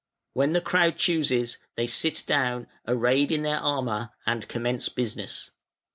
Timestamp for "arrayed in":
2.87-3.43